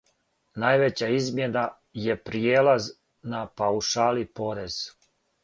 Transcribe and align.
Највећа 0.61 1.09
измјена 1.17 1.65
је 2.05 2.15
пријелаз 2.31 2.89
на 3.35 3.43
паушали 3.63 4.27
порез. 4.41 4.81